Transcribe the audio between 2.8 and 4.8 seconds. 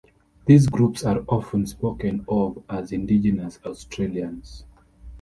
Indigenous Australians.